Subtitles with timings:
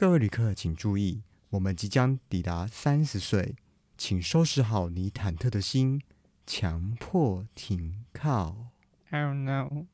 [0.00, 3.54] 各位旅客请注意，我们即将抵达三十岁，
[3.98, 6.00] 请收拾好你忐忑的心，
[6.46, 8.68] 强迫停靠。
[9.10, 9.84] I don't know.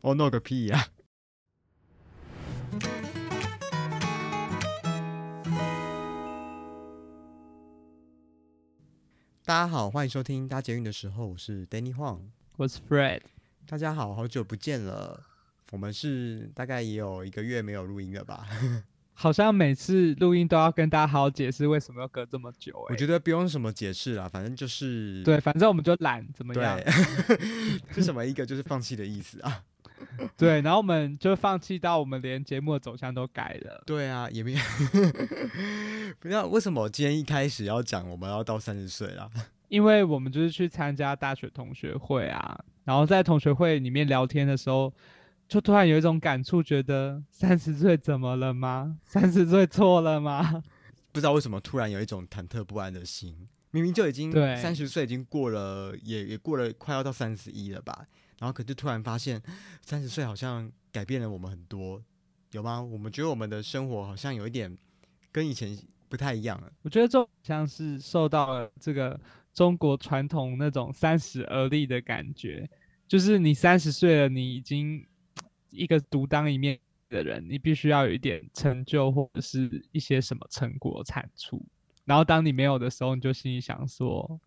[0.00, 0.88] 哦，弄个屁呀、
[9.44, 12.22] 大家好，欢迎收听搭捷运的时候，我是 Danny Huang。
[12.56, 13.20] 我是 Fred。
[13.64, 15.22] 大家好，好久不见了。
[15.74, 18.46] 我们是大概也有一个月没有录音了吧？
[19.12, 22.92] 好像每次录音都要跟大家好好解释为什么要隔这么久、欸。
[22.92, 26.78] 我觉得不用什么解释啦，反正就是对，反正我们就懒，怎么样？
[27.90, 29.64] 是什么一个就是放弃的意思啊？
[30.38, 33.82] 对，然后我们就放弃到我们连节目的走向都改了。
[33.84, 34.60] 对啊，也没有，
[36.20, 39.28] 不知道为什么今天一开始要讲我们要到三十岁啦。
[39.68, 44.92] 因为我们就是去参加大学同学会啊，然后在同学会里面聊天的时候，
[45.54, 48.98] 就突然有一种感触，觉得三十岁怎么了吗？
[49.06, 50.60] 三十岁错了吗？
[51.12, 58.04] 不知道为什么突然有一种忐忑不安的心，明明就已经对三十岁，已经过了，也也过了快要到三十一了吧？
[58.40, 59.40] 然后可是突然发现，
[59.80, 62.02] 三十岁好像改变了我们很多，
[62.50, 62.82] 有吗？
[62.82, 64.76] 我们觉得我们的生活好像有一点
[65.30, 66.72] 跟以前不太一样了。
[66.82, 69.16] 我觉得这种像是受到了这个
[69.52, 72.68] 中国传统那种三十而立的感觉，
[73.06, 75.06] 就是你三十岁了，你已经
[75.74, 81.62] 一个独当一面的人，你必须要有一点成就或者是一些什么成果产出。
[82.04, 84.40] 然后当你没有的时候，你就心里想说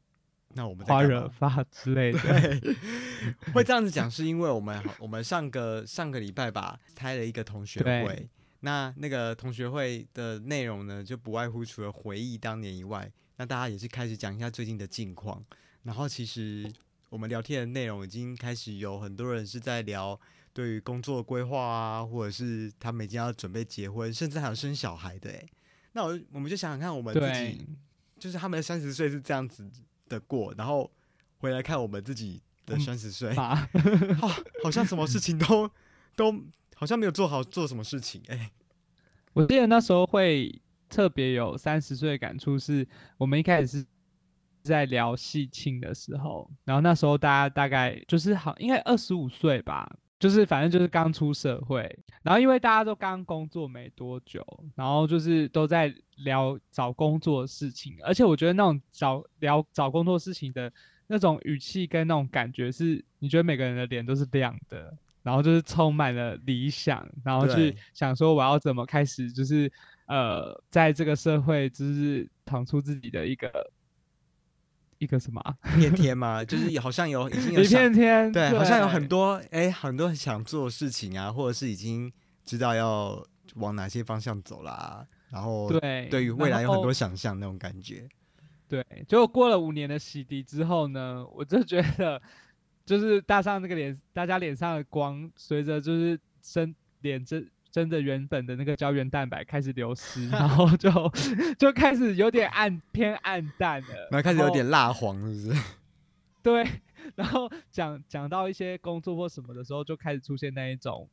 [0.53, 2.19] 那我们在花惹发 之类的。
[2.19, 2.75] 对，
[3.53, 8.29] 会这样子讲，是因为我们我们上个上个礼拜吧，开了一个同学会。
[8.61, 15.43] 那那个同学会的内容呢，就不外乎除了回忆当年以外，那大家也是开始讲一下最近的近况。
[15.83, 16.67] 然后其实
[17.09, 20.19] 我们聊天的内容已经开始有很多人是在聊
[20.57, 25.29] 对于工作规划啊，或者是他们已经要准备结婚，甚至还有生小孩的。
[25.29, 25.45] 哎，
[25.91, 27.67] 那我我们就想想看，我们自对己，
[28.17, 29.69] 就是他们三十岁是这样子
[30.09, 30.91] 的过，然后
[31.37, 35.69] 回来看我们自己的嗯三十岁，好像什么事情都
[36.15, 36.33] 都
[36.73, 38.51] 好像没有做好，做什么事情，哎、
[39.33, 40.59] 我记得那时候会
[40.89, 42.87] 特别有三十岁的感触，是
[43.19, 43.85] 我们一开始是
[44.63, 49.87] 在聊戏庆的时候，然后那时候大家大概就是好应该二十五岁吧，
[50.19, 51.83] 就是反正就是刚出社会，
[52.23, 54.43] 然后因为大家都刚工作没多久，
[54.75, 60.71] 然后就是都在聊找工作的事情，而且我觉得那种找聊找工作事情的
[61.05, 64.91] 那种语气跟那种感觉是，你觉得每个人的脸都是亮的，
[65.21, 67.77] 然后就是充满了理想，然后去对。
[67.93, 69.71] 想说我要怎么开始，就是
[70.07, 73.49] 呃，在这个社会就是闯出自己的一个
[74.99, 75.55] 一个什么啊？
[75.95, 82.11] 天嘛，就是好像有已经有一想片天，对，好像有很多哎、很多想做的事情啊，或者是已经
[82.45, 83.25] 知道要
[83.55, 88.07] 往哪些方向走啦，然后对对于未来有很多想象那种感觉，
[88.67, 92.21] 对，结果过了五年的洗涤之后呢，我就觉得，
[92.85, 100.89] 就是大上那个脸，大家脸上的光，随着就是身脸真真的原本的那个胶原蛋白开始流失， 然后就
[101.59, 105.61] 就开始有点暗偏暗淡了，然后开始有点蜡黄，是不是？
[106.41, 106.67] 对，
[107.13, 111.07] 然后讲讲到一些工作或什么的时候，就开始出现那一种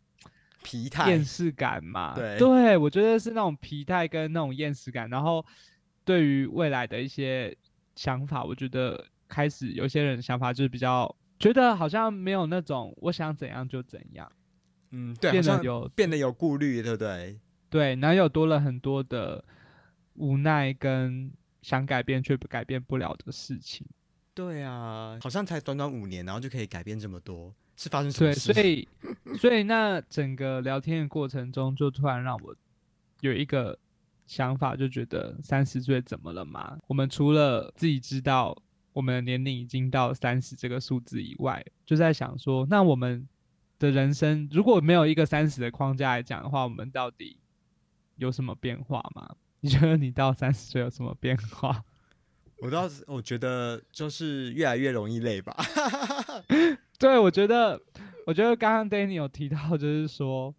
[0.62, 2.14] 疲态厌，世感嘛。
[2.14, 5.44] 对对我觉得是那种疲态跟那种厌世感，然后
[6.02, 7.54] 对于未来的一些
[7.94, 14.32] 想法，我觉得开始有些人想法就是比较觉得好像没有那种我想怎样就怎样，
[14.94, 17.38] 嗯，对，变得有变得有顾虑，对不对？
[17.68, 19.44] 对，然后又多了很多的
[20.14, 21.32] 无奈跟
[21.62, 23.84] 想改变却不改变不了的事情。
[24.32, 28.52] 对啊，好像才短短五年，然后就可以改变这么多，是发生什么对，事？
[28.52, 28.88] 所以
[29.36, 32.54] 所以那整个聊天的过程中，就突然让我
[33.20, 33.76] 有一个
[34.26, 36.76] 想法，就觉得三十岁怎么了嘛？
[36.86, 38.56] 我们除了自己知道
[38.92, 43.26] 我们的年龄已经到三十这个数字以外，就在想说，那我们
[43.78, 47.36] 的人生如果没有一个三十的框架来讲的话，我们到底
[48.16, 49.36] 有什么变化吗？
[49.60, 51.84] 你觉得你到三十岁有什么变化？
[52.58, 55.54] 我倒是我觉得就是越来越容易累吧。
[56.98, 57.80] 对，我觉得，
[58.26, 60.54] 我觉得刚刚 Danny 有提到，就是说，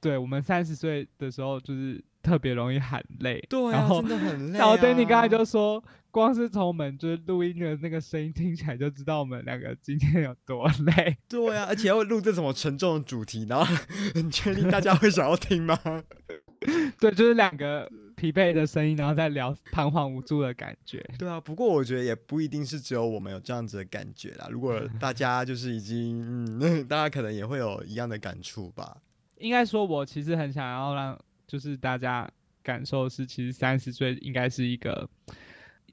[0.00, 3.42] 对我们三十岁的时候，就是特别容易喊累。
[3.48, 4.60] 对啊，然后真的很 累、啊。
[4.60, 11.16] 然后 Danny 刚才就说，光是从我们就是录音的那个声音听起来，就知道我们两个今天有多累。
[11.28, 13.74] 对啊，而且要录这种沉重的主题，然后
[14.14, 15.78] 你确定大家会想要听吗？
[16.98, 21.02] 对，就是两个疲惫的声音，然后再聊彷徨无助的感觉。
[21.16, 24.48] 对啊，不过我觉得也不一定是只有我们有这样子的感觉啦。
[24.50, 28.96] 如果大家就是已经，嗯， 大家可能也会有一样的感触吧。
[29.36, 31.16] 应该说，我其实很想要让
[31.48, 32.30] 就是大家
[32.62, 35.08] 感受是，其实三十岁应该是一个，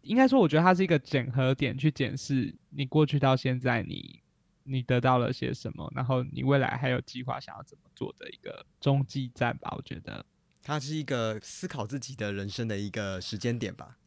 [0.02, 4.20] 应该说，我觉得它是一个检核点，去检视你过去到现在你
[4.66, 9.74] 你得到了些什么，然后你未来还有计划想要怎么做的一个中继站吧。
[9.78, 10.26] 我觉得
[10.62, 13.98] 它是一个思考自己的人生的一个时间点吧。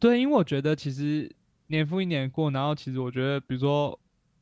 [0.00, 1.30] 对，因为我觉得其实
[1.68, 3.96] 年复一年过，然后其实我觉得，比如说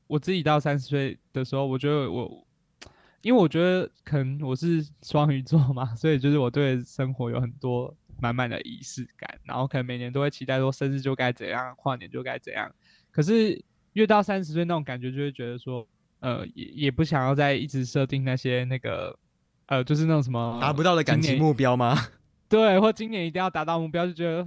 [0.07, 2.43] 我自己到三十岁的时候，我觉得我。
[3.27, 12.73] 因为我觉得可能我是双鱼座嘛，所以就是我对生活有很多满满的仪式感，然后可能每年都会期待说生日就该怎样，跨年就该怎样。
[13.11, 13.61] 可是
[13.95, 15.85] 越到三十岁那种感觉，就会觉得说，
[16.21, 19.19] 呃，也也不想要再一直设定那些那个，
[19.67, 21.99] 呃，就是那种什么达不到的感情目标吗？
[22.49, 24.47] 对，或今年一定要达到目标，就觉得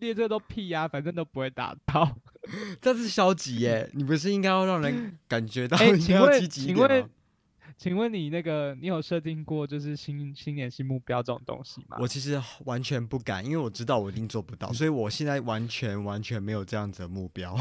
[0.00, 2.16] 列这都屁呀，反正都不会达到。
[2.82, 7.08] 这是消极耶，你不是应该要让人感觉到你要积极一点吗？
[7.76, 11.96] 请问你那个，你有设定过就是新新年新目标这种东西吗？
[12.00, 17.56] 我其实完全不敢，因为我知道我一定做不到，所以我现在完全完全没有这样子的目标。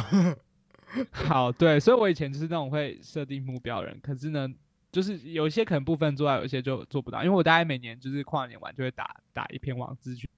[1.11, 4.47] 好，对，所以我以前就是那种会设定目标人，可是呢，
[4.91, 10.29] 就是有一些可能部分做到，有一些就做不到，因为我大概每年就是跨年完就会打打一篇网字去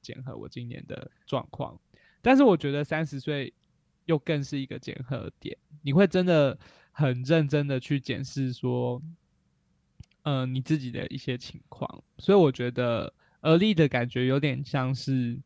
[0.00, 1.78] 检核我今年的状况，
[2.22, 3.52] 但是我觉得三十岁
[4.06, 6.56] 又更是一个检核点，你会真的。
[6.98, 9.00] 很认真的去检视说，
[10.22, 15.38] 嗯，你自己的一些情况，所以我觉得而立的感觉有点像是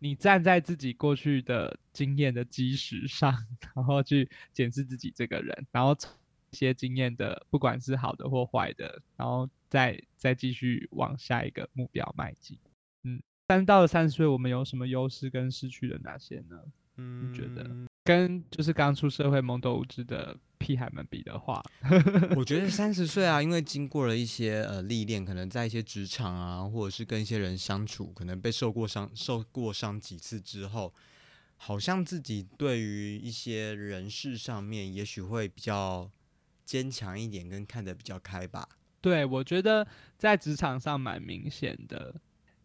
[0.00, 3.32] 你站在自己过去的经验的基石上，
[3.76, 6.10] 然后去检视自己这个人，然后从
[6.50, 12.58] 一些经验的，不管是好的或坏的，然后再再继续往下一个目标迈进。
[13.04, 16.60] 嗯，但到了三十岁，我们有什么优势跟失去了哪些呢？
[16.96, 17.70] 嗯，你觉得
[18.10, 20.36] 跟就是刚出社会懵懂无知的。
[20.60, 21.62] 屁孩们比的话，
[22.36, 30.92] 我觉得三十岁啊，因为经过了一些呃历练，可能在一些职场啊，或者是跟一些人相处，可能被受过伤、受过伤几次之后，
[31.56, 36.10] 好像自己对于一些人事上面，也许会比较
[36.66, 38.68] 坚强一点，跟看得比较开吧。
[39.00, 42.14] 对，我觉得在职场上蛮明显的。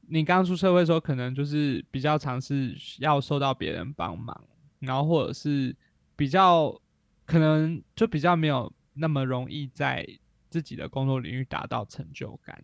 [0.09, 4.37] 你刚出社会的时候，可能就是比较尝试要受到别人帮忙，
[4.79, 5.75] 然后或者是
[6.15, 6.79] 比较。
[7.27, 10.07] 可能就比较没有那么容易在
[10.47, 12.63] 自己的工作领域达到成就感，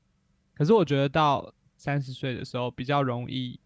[0.54, 3.60] 可是我觉得到三十岁的时候比较容易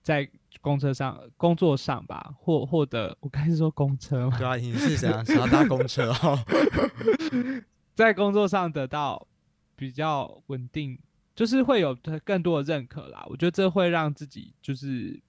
[0.00, 0.30] 在
[0.60, 4.38] 公车上工作上吧，或获得我刚才说公车吗？
[4.38, 6.38] 对啊，你是想想要搭公车哦，
[7.96, 9.26] 在工作上得到
[9.74, 10.96] 比较稳定，
[11.34, 13.26] 就是会有更多的认可啦。
[13.28, 15.20] 我觉得这会让自己就是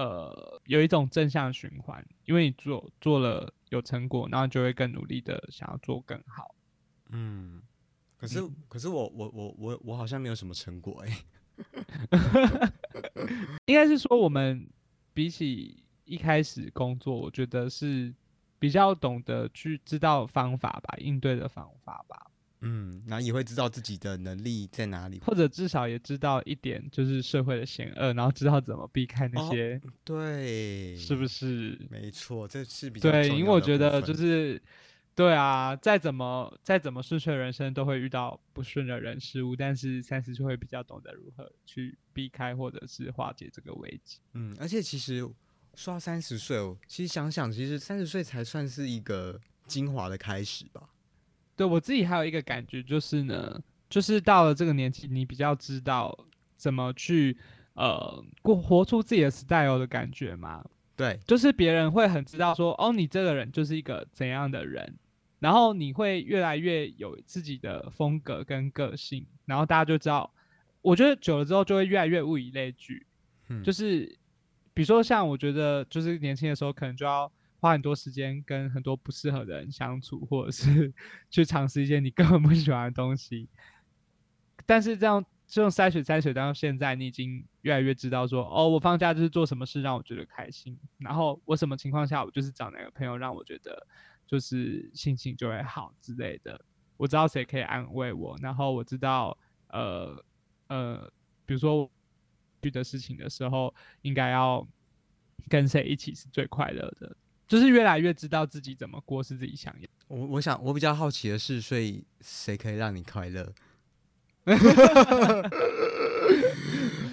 [0.00, 3.52] 呃有一种正向循环，因为你做做了。
[3.70, 6.54] 有成果，然后就会更努力的想要做更好。
[7.10, 7.60] 嗯，
[8.16, 11.24] 可是可是我我我我我好像没有什么成果哎。
[13.66, 14.70] 应该是说我们
[15.12, 18.14] 比起一开始工作，我觉得是
[18.60, 22.30] 比较懂得去知道方法吧，应对的方法吧。
[22.66, 29.80] 嗯，然后也会知道自己的能力在哪里，或者至少也知道一点，就是社会的险恶，然后知道怎么避开那些。
[30.02, 31.78] 对，是不是？
[31.88, 34.60] 没错，这是比较对，因为我觉得就是，
[35.14, 44.18] 对啊，再怎么再怎么顺遂人生，都会遇到不顺的人事物，但是三十岁会比较懂得如何去避开，或者是化解这个危机。
[44.32, 45.20] 嗯，而且其实
[45.74, 46.58] 说到三十岁，
[46.88, 50.90] 其实想想，其实三十岁才算是一个精华的开始吧。
[51.56, 53.58] 对我自己还有一个感觉就是呢，
[53.88, 56.16] 就是到了这个年纪，你比较知道
[56.54, 57.36] 怎么去
[57.74, 60.62] 呃过活出自己的 style 的感觉嘛。
[60.94, 64.96] 对，就是别人会很知道说，哦，你这个人就是一个怎样的人，
[65.38, 70.30] 然后你会越来越有自己的风格跟个性，然后大家就知道，
[70.82, 73.06] 我觉得久了之后就会越来越物以类聚。
[73.48, 74.04] 嗯，就是
[74.74, 77.32] 比如说像我觉得，就是年轻的时候可能就要。
[77.66, 80.92] 花很多时间跟很多不适合的人相处，或者是
[81.30, 83.48] 去尝试一些你根本不喜欢的东西。
[84.64, 93.86] 但是这样这种筛选筛选到现在，你已经越来越知道说，哦，我放假就是做什么事让我觉得开心，然后我什么情况下我就是找哪个朋友让我觉得
[94.26, 96.60] 就是心情就会好之类的。
[96.96, 99.36] 我知道谁可以安慰我，然后我知道
[99.68, 100.24] 呃
[100.68, 101.12] 呃，
[101.44, 101.90] 比如说我
[102.62, 104.66] 遇的事情的时候，应该要
[105.48, 107.16] 跟谁一起是最快乐的。
[107.46, 109.88] 就是越来越知道自己怎么过是自己想要。
[110.08, 113.52] 我我想我比较好奇的是，所以谁可以让你快乐？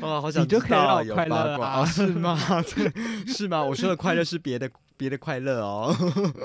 [0.01, 2.37] 哇，好想你就可以让我快乐啊哦，是吗？
[3.25, 3.63] 是吗？
[3.63, 5.95] 我说的快乐是别的别的快乐哦。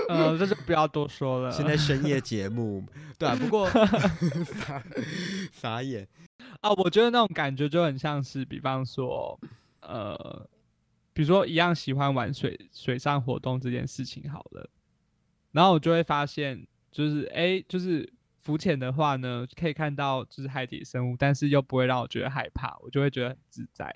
[0.08, 1.50] 呃，这就不要多说了。
[1.50, 2.84] 现在深夜节目，
[3.18, 3.68] 对啊，不过
[4.64, 4.82] 傻
[5.52, 6.06] 傻眼，
[6.60, 9.38] 啊，我觉得那种感觉就很像是，比方说，
[9.82, 10.48] 呃，
[11.18, 14.70] 比如说一样喜欢玩水水上活动这件事情好了，
[15.50, 18.08] 然后我就会发现，就是哎、诶就是
[18.38, 23.92] 浮潜的话呢，可以看到就是海底生物，但是又不会让我觉得害怕，我就会觉得很自在。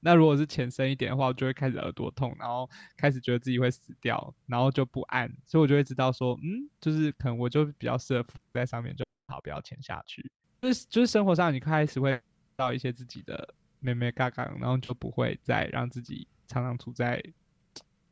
[0.00, 10.30] 那如果是潜深一点的话，我就会开始耳朵痛，然后开始觉得自己会死掉，然后就不安，所以我就会知道说，嗯，就是可能我就比较适合浮在上面就好，不要潜下去。
[10.60, 12.20] 就是就是生活上你开始会
[12.56, 17.22] 到一些自己的妹妹嘎嘎，然后就不会再让自己常常处在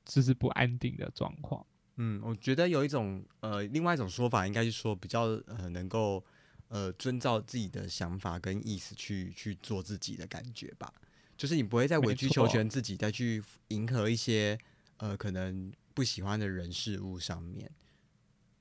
[0.05, 1.67] 就是不安定的状况。
[1.97, 6.23] 嗯，我觉得有一种呃，另外一种说法应该是说比较呃能够
[6.69, 10.93] 呃遵照自己的想法跟意思去去做自己的感觉吧，
[11.37, 14.59] 就是你不会再委曲求全自己，再去迎合一些
[14.99, 17.71] 呃可能不喜欢的人事物上面。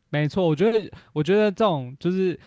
[0.09, 2.39] 没错，我觉得我觉得这种就是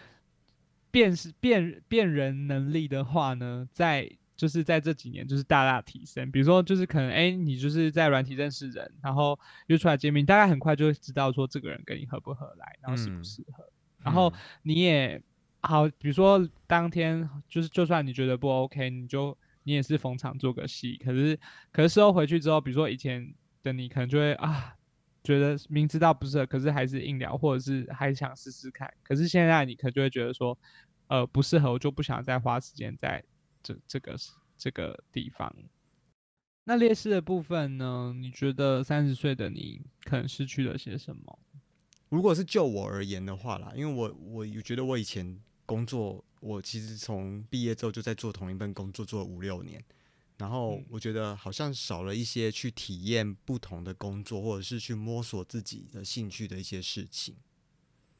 [0.90, 6.30] 辨识辨辨人能力的话呢，在就是在这几年就是大大提升。
[6.30, 13.68] 比如说，就是可能哎，你就是在软体认识人，然后约出来见面，大概很快就会知道说这个人跟你合不合来，然后适不嗯适合。
[14.02, 15.21] 然后嗯你也
[15.61, 20.97] 好，比如说当天就是就算你觉得不 OK，你就你也是逢场做个戏。
[21.04, 21.38] 可是
[21.73, 24.73] 可是事后回去之后，比如说以前的你可能就会啊，
[25.25, 28.88] 觉得明知道不适合，可是还是硬聊，或者是还想试试看。
[29.02, 30.57] 可是现在你可能就会觉得说，
[31.09, 33.23] 呃，不适合，我就不想再花时间在
[33.69, 34.19] 这这个
[34.57, 35.55] 这个地方。
[36.65, 38.15] 那劣势的部分呢？
[38.15, 41.39] 你觉得三十岁的你可能失去了些什么？
[42.11, 49.83] 如果是就我而言的话啦，因为我我有觉得我以前工作，我其实从毕业之后就在做同一份工作，做了五六年，
[50.37, 57.35] 然后嗯我觉得好像少了一些去体验不同的工作，或者是去摸索自己的兴趣的一些事情。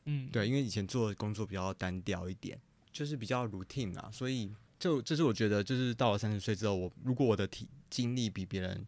[0.07, 2.59] 嗯，对，因为以前做的工作比较单调一点，
[2.91, 8.87] 就是比较 routine 啊，所以就这是我觉得，就是到了三十岁之后，我如果我的体经历比别人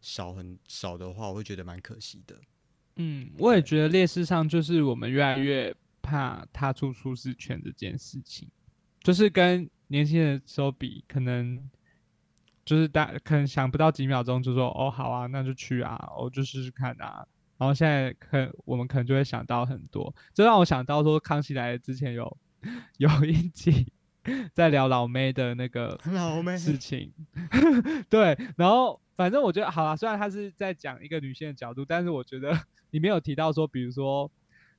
[0.00, 2.36] 少很少的话，我会觉得蛮可惜的。
[2.96, 8.48] 嗯，我也觉得劣势上就是我们越来越怕踏出舒适圈这件事情，
[9.02, 11.70] 就是跟年轻的时候比，可能
[12.64, 17.26] 就是大可能想不到几秒钟就说哦好啊，那就去啊，我就试试看啊。
[17.56, 22.38] 然后现在可我们可能就会想到很多，这让我想到说康熙来了之前有
[22.98, 23.86] 有一集
[24.54, 27.12] 在聊老妹的那个 老妹事情，
[28.08, 32.58] 对，然后反正我觉得好了，虽然他是在讲一个女性的角度，但是我觉得
[32.90, 34.30] 你没有提到说，比如说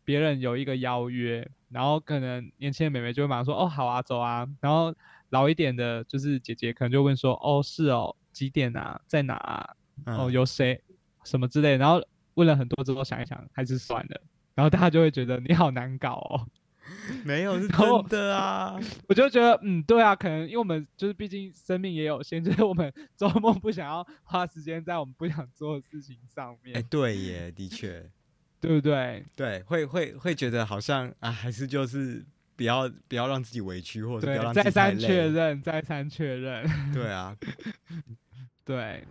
[0.04, 4.94] 别人有一个邀约，然后可能年轻的妹妹就会马上说哦好啊走啊，然后
[5.30, 9.00] 老一点的就是姐姐可能就问说哦是哦几点啊？
[9.08, 9.76] 在哪啊？
[10.06, 10.32] 哦嗯。
[10.32, 10.82] 有谁？
[11.24, 12.02] 什么之类的，然后
[12.34, 14.22] 问了很多之后想一想还是算了，
[14.56, 16.48] 然后大家就会觉得你好难搞哦。
[17.24, 18.80] 没有是真的啊。
[19.08, 28.04] 我就觉得，嗯，对啊，可能因为我们就是毕竟生命也有限， 就是我们周末不想要花时间在我们不想做的事情上面，哎、对耶，的确，
[28.60, 29.26] 对不对？
[29.36, 32.24] 对，会会会觉得好像啊，还是就是
[32.56, 35.28] 不要不要让自己委屈，或者不要，让自己太再三确。
[35.28, 37.36] 认，再三确认，对啊，
[38.64, 39.04] 对。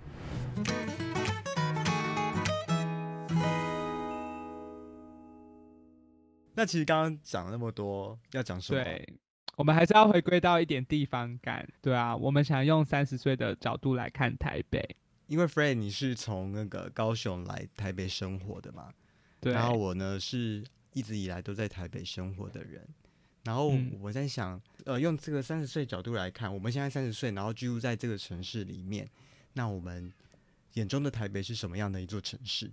[6.60, 8.84] 那其实刚刚讲了那么多，要讲什么？
[8.84, 9.14] 对，
[9.56, 14.86] 我们还是要回归到一点地方感，对啊，我们想用三十岁的角度来看台北，
[15.26, 18.92] 因为 Fred 你是从那个高雄来台北生活的嘛，
[19.40, 20.62] 对，然后我呢是
[20.92, 22.86] 一直以来都在台北生活的人，
[23.44, 29.08] 然后嗯我在想，呃，用这个三十岁角度来看，我们现在三十岁，然后居住在这个城市里面，
[29.54, 30.12] 那我们
[30.74, 32.70] 眼中的台北是什么样的一座城市？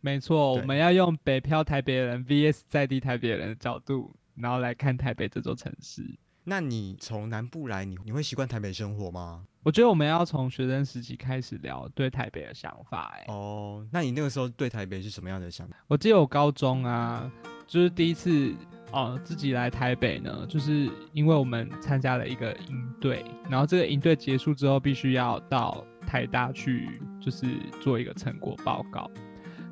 [0.00, 6.02] 没错，我们要用北漂台北人 VS 在地台北人的角度，然后来看台北这座城市。
[6.44, 9.44] 那你从南部来，你你会习惯台北生活吗？
[9.64, 13.24] 我觉得我们要从学生时期开始聊对台北的想法、欸。
[13.30, 15.76] 哦，那你那个时候对台北是什么样的想法？
[15.88, 17.30] 我记得我高中啊，
[17.66, 18.54] 就是第一次
[18.92, 26.88] 哦自己来台北呢，就是因为我们参加了一个营队，然后这个营队结束之后，必须要到台大去，
[27.20, 27.46] 就是
[27.82, 29.10] 做一个成果报告。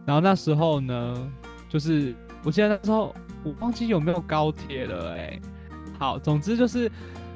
[0.06, 1.30] 然后那时候呢，
[1.68, 5.40] 就是我记得那时候我忘记有没有高铁了、欸，
[5.98, 6.90] 好，总之就是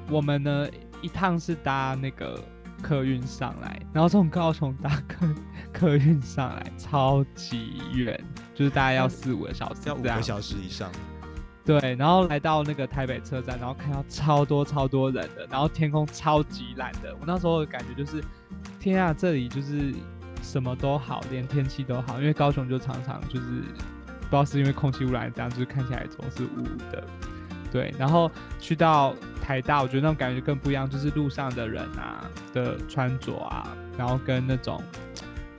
[0.09, 0.69] 我们呢
[1.03, 2.39] 一趟是搭那个
[2.81, 5.27] 客运上来，然后从高雄搭客
[5.73, 8.19] 客运上来，超级远，
[8.55, 10.91] 就是大概要四五个小时，要五个小时以上。
[11.63, 17.15] 对，然后来到那个台北车站，然后看到超多超多人的，然后天空超级蓝的。
[17.21, 18.25] 我那时候的感觉就是，
[18.81, 19.95] 天啊，这里就是
[20.43, 22.19] 什么都好，连天气都好。
[22.21, 27.05] 因为高雄就常常就是不知道是因为空气污染这样，就是看起来总是雾雾的。
[27.73, 34.83] 对，然后去到台大，我觉得那种感觉更不一样，就是路上的人啊的穿着啊，然后跟那种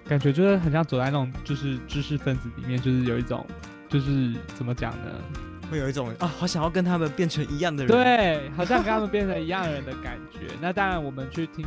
[0.06, 3.46] 感觉就是很像走在那种就是知识分子里面，就是有一种
[3.88, 5.12] 就是怎么讲呢？
[5.72, 7.90] 会有一种啊，好想要跟他们变成一样的人。
[7.90, 10.40] 对，好像跟他们变成一样的人的感觉。
[10.60, 11.66] 那当然，我们去听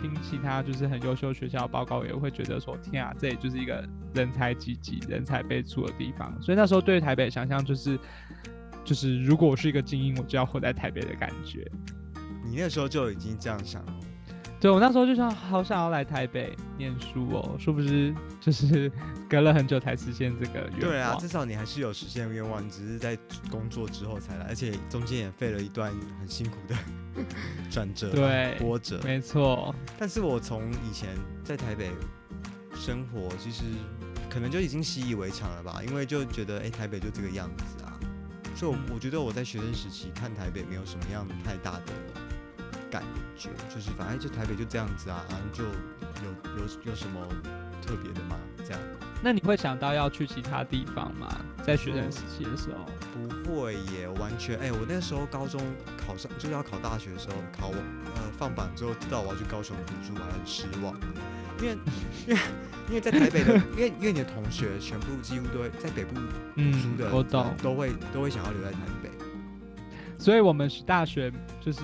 [0.00, 6.32] 听其他就是很优秀学校报告，也会觉得说，天啊，这里就是一个人才济济、人才辈出的地方。
[6.40, 7.98] 所以那时候对台北想象就是，
[8.84, 11.68] 就是如果我是一个精英，我就要活在台北的感觉。
[12.44, 13.94] 你那时候就已经这样想了。
[14.60, 18.90] 对我那时候就想，好想要来台北念书哦，殊不知就是
[19.30, 20.80] 隔了很久才实现这个愿望。
[20.80, 23.16] 对啊，至少你还是有实现愿望，你只是在
[23.50, 26.74] 工作之后才来，而且中间也费了一段很辛苦的
[27.70, 29.00] 转折、对波折。
[29.04, 31.10] 没错，但是我从以前
[31.44, 31.90] 在台北
[32.74, 33.62] 生活，其实
[34.28, 37.94] 可能就已经习以为常了吧，因为就觉得哎、台北就这个样子啊，
[38.56, 41.92] 所以我嗯我觉得我在学生时期看台北没有什么样太大的
[42.90, 43.02] 感
[43.36, 47.26] 觉，就是反正就台北就这样子啊，然后就有有有什么
[47.84, 48.36] 特别的吗？
[48.64, 48.80] 这样
[49.20, 51.28] 那你会想到要去其他地方吗？
[51.64, 52.86] 在学生时期的时候？
[53.44, 55.60] 不会耶，完全哎、我那时候高中
[55.96, 60.94] 考上就是要考大学的时候，考呃放榜之后知道我要去高雄读书，我还很失望，
[61.60, 61.76] 因为
[62.28, 62.40] 因为
[62.88, 69.10] 因为在台北的，因为因为你的同学全部几乎都会在北部读书的，嗯我懂都会都会想要留在台北。
[70.16, 71.80] 所以我们是大学，就是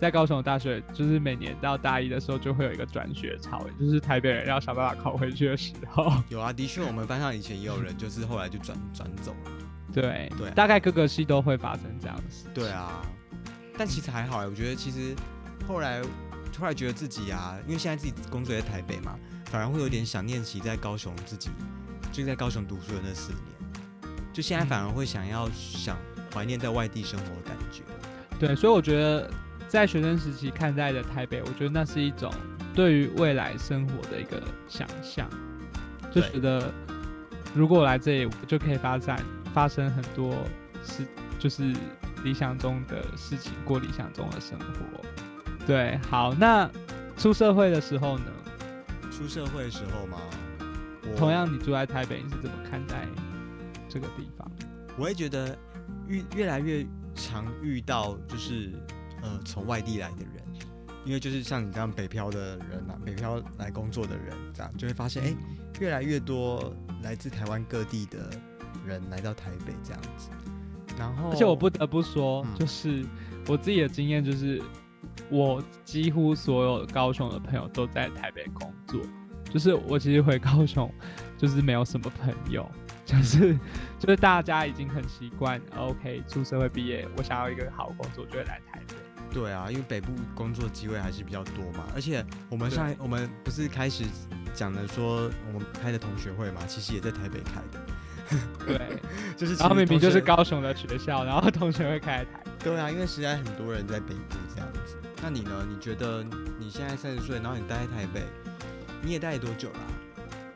[0.00, 6.12] 在高雄大学，就是每年到大一的时候就会有一个转学潮，也就是台北人要想办法考回去的时候。
[6.30, 9.50] 有啊，的确，我们班上以前也有人，就是后来就转转走了。
[9.92, 12.46] 对对大概各个系都会发生这样的事。
[12.54, 13.02] 对啊，
[13.76, 15.16] 但其实还好哎，我觉得其实
[15.66, 16.00] 后来
[16.52, 21.50] 突然觉得自己啊，因为现在自己工作在台北嘛，反而会有点想念起在高雄自己
[22.12, 23.42] 就在高雄读书的那四年，
[24.32, 25.96] 就现在反而会想要想
[26.32, 27.82] 怀念在外地生活的感觉。
[28.38, 29.30] 对，所以我觉得
[29.68, 32.32] 在学生时期看待的台北，我觉得那是一种
[32.74, 35.28] 对于未来生活的一个想象，
[36.10, 36.72] 就觉得
[37.54, 40.34] 如果我来这里，我就可以发展发生很多
[40.82, 41.04] 事，
[41.38, 41.74] 就是
[42.24, 44.66] 理想中的事情，过理想中的生活。
[45.66, 46.68] 对，好，那
[47.16, 48.24] 出社会的时候呢？
[49.10, 50.18] 出社会的时候吗，
[51.16, 53.06] 同样你住在台北，你是怎么看待
[53.88, 54.50] 这个地方？
[54.96, 55.58] 我会觉得
[56.06, 58.70] 越越来越常遇到就是
[59.22, 60.42] 呃从外地来的人，
[61.04, 65.36] 因为就是像你这样北漂的人啊，北漂来工作的人，这样就会发现哎、诶
[65.80, 68.30] 越来越多来自台湾各地的
[68.84, 70.30] 人来到台北这样子。
[70.98, 73.04] 然后，而且我不得不说，嗯就是
[73.46, 74.60] 我自己的经验，就是
[75.30, 79.00] 我几乎所有高雄的朋友都在台北工作，
[79.48, 80.92] 就是我其实回高雄
[81.36, 82.68] 就是没有什么朋友，
[83.04, 83.56] 就是
[84.00, 88.87] 就是大家已经很习惯，OK，出社会毕业，我想要一个好工作就会来台北。
[89.32, 94.04] 对啊，因为北部工作机会还是比较多嘛，而且我们上一我们不是开始
[94.54, 97.78] 讲的说我们开的同学会嘛，其实也在台北开的，
[98.66, 99.00] 对，
[99.36, 102.50] 就是然后明明就是高雄的学校，然后同学会开在台北。
[102.64, 104.96] 对啊，因为实在很多人在北部这样子。
[105.22, 105.66] 那你呢？
[105.68, 106.24] 你觉得
[106.58, 108.22] 你现在三十岁，然后你待在台北，
[109.02, 109.80] 你也待了多久啦、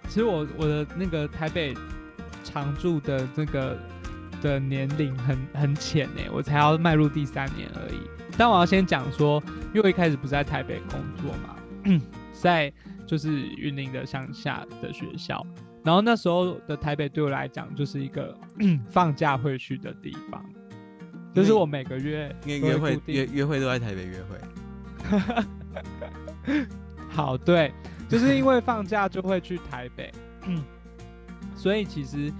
[0.08, 1.74] 其实我我的那个台北
[2.44, 3.76] 常住的这个
[4.40, 8.00] 的年龄很很浅呢，我才要迈入第三年而已。
[8.36, 11.56] 但我要先讲说，因为我一开始不是在台北工作嘛，
[12.32, 12.72] 在
[13.06, 15.44] 就是云林的乡下的学校，
[15.84, 18.36] 然后那时候的台北对我来讲就是一个
[18.90, 20.44] 放假会去的地方，
[21.34, 24.38] 就是我每个月都因为约会约约会都在台北约会。
[27.10, 27.72] 好，对，
[28.08, 30.10] 就是因为放假就会去台北，
[31.54, 32.32] 所以其实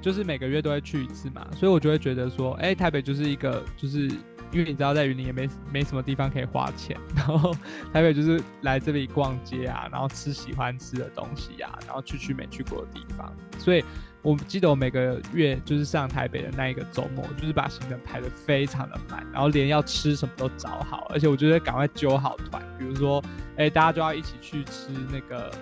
[0.00, 4.08] 就是每个月都会去一次嘛，所以我就会觉得说，哎、台北就是一个，就是
[4.52, 7.52] 因为你知道在云林也没没什么地方可以花钱， 然后
[7.92, 13.84] 台北就是来这里逛街啊，然后吃喜欢吃的东西啊，然后去去没去过的地方，所以
[14.22, 23.22] 我记得我每个月就是上台北的那一个周末，就是把行程排得非常的满，然后连要吃什么都找好，而且我觉得赶快揪好团，比如说。
[23.58, 25.52] 哎、大家就要一起去吃那个，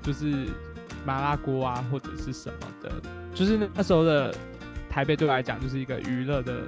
[0.00, 0.46] 就是
[1.04, 2.92] 麻辣锅啊，或者是什么的。
[3.34, 4.32] 就是那时候的
[4.88, 6.62] 台北对我来讲，就是一个娱乐的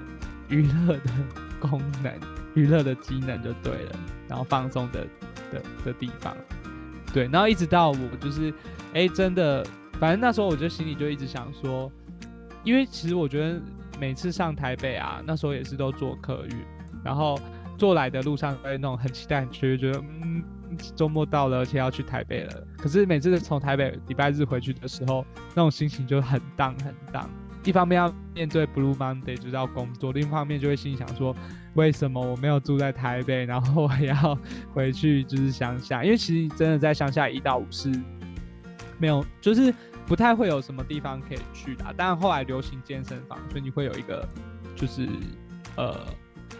[0.51, 1.11] 娱乐的
[1.59, 2.13] 功能，
[2.55, 3.93] 娱乐的机能就对了，
[4.29, 5.07] 然后放松的
[5.53, 6.37] 的的地方。
[7.13, 8.53] 对，然后一直到我就是，
[8.95, 9.65] 哎、真的，
[9.99, 11.91] 反正那时候我就心里就一直想说，
[12.63, 13.61] 因为其实我觉得
[13.99, 16.65] 每次上台北啊，那时候也是都坐客运，
[17.05, 17.37] 然后
[17.79, 20.43] 坐来的路上会那种很期待、很雀跃，觉得嗯，
[20.95, 22.67] 周末到了，而且要去台北了。
[22.79, 27.29] 可是每次从台北礼拜日回去的时候，那种心情就很荡很荡。
[27.63, 31.37] 一方面要面对 Blue Monday 就是要工作，另一方面就会心想说，
[31.75, 34.39] 为什么我没有住在台北，然后我要
[34.73, 36.03] 回去就是乡下？
[36.03, 37.93] 因为其实真的在乡下一到五是
[38.99, 39.75] 没有，就是
[40.07, 41.85] 不太会有什么地方可以去的。
[41.97, 44.27] 但后来流行健身房，所以你会有一个
[44.75, 45.07] 就是
[45.77, 45.95] 呃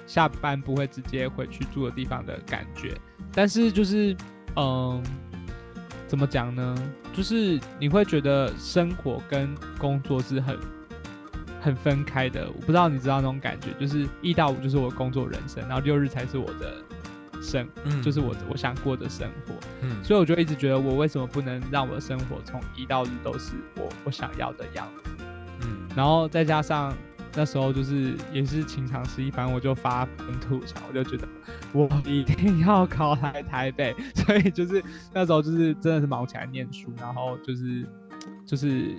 [0.07, 2.95] 下班不会直接回去住的地方的感觉。
[3.33, 4.15] 但是就是
[4.57, 5.03] 嗯，
[6.07, 6.75] 怎么讲呢？
[7.15, 10.59] 就是你会觉得生活跟工作是很。
[11.61, 16.83] 很分开的，我不知道你知道那种感觉，就是一到五就是我工作人生，然后六日才是我的
[17.43, 17.69] 生，
[18.03, 19.55] 就是我我想过的生活。
[19.83, 25.25] 嗯，所以我就一直觉得，我为什么不能让我的生活从一到日都是我我想要的样子？
[25.63, 26.97] 嗯，然后再加上
[27.35, 31.29] 那时候就是也是情场失意，反正我就发愤图强，我就觉得
[31.73, 37.87] 我一定要考来台北， 所以就是那时候就是真的是忙起来念书，然后就是
[38.47, 38.97] 就是。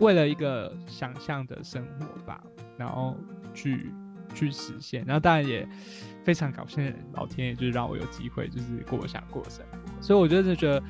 [0.00, 2.42] 为了一个想象的生活吧，
[2.76, 3.16] 然后
[3.54, 3.92] 去
[4.34, 5.66] 去实现，然后当然也
[6.24, 9.78] 非常感谢老天爷，就是让我有机会，就是过我想过的生活。
[10.00, 10.82] 所以我就是觉得，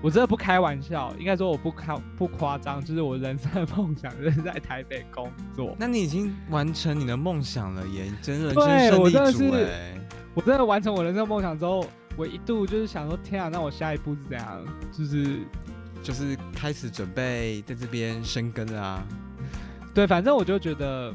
[0.00, 5.74] 我真的不开玩笑，应该说我不开不夸张，就是我人生的梦想就是在台北工作。
[5.80, 8.12] 那你已经完成你的梦想了耶！
[8.22, 10.00] 真的，对我真的是，
[10.34, 11.84] 我真的完成我人生梦想之后，
[12.16, 14.64] 我一度就是想说，天啊，那我下一步是怎样？
[14.92, 15.40] 就是。
[16.02, 19.02] 就是开始准备在这边生根啊，
[19.94, 21.14] 对，反正我就觉得，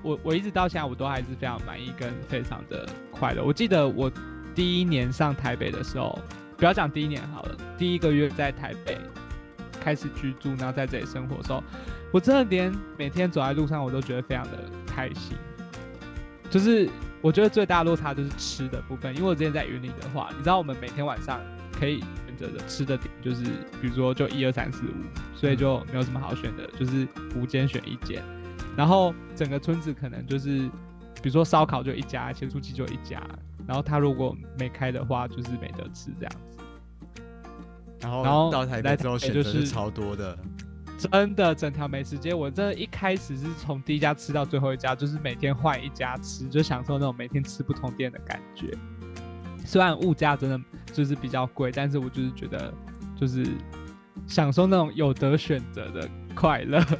[0.00, 3.42] 我我一直到现在我都还是非常满意跟非常的快乐。
[3.42, 4.10] 我记得我
[4.54, 6.16] 第一年上台北的时候，
[6.56, 8.96] 不要讲第一年好了，第一个月在台北
[9.80, 11.62] 开始居住，然后在这里生活的时候，
[12.12, 15.36] 我真的连每天走在路上我都觉得非常的开心。
[16.48, 16.88] 就是
[17.20, 21.40] 我觉得最大的落差就是吃的部分，因为我之前在云林的话，你知道我们每天晚上
[21.72, 22.04] 可以。
[22.36, 23.44] 的吃的点就是，
[23.80, 28.22] 比如说就一二三四五，所以就没有什么好选的，就是五间选一间。
[28.76, 30.60] 然后整个村子可能就是，
[31.22, 33.22] 比如说烧烤就一家，切酥鸡就一家。
[33.66, 36.58] 然后他如果没开的话，就是没得吃这样子。
[38.00, 40.36] 然后然后到台北之后选择是超多的，
[40.98, 48.76] 真的整条美食街，我真的一开始是从第一家吃到最后一家，就是每天换一家吃，就享受那种每天吃不同店的感觉。
[49.64, 50.60] 虽然物价真的
[50.92, 52.72] 就是比较贵，但是我就是觉得，
[53.18, 53.46] 就是
[54.26, 56.84] 享受那种有得选择的快乐。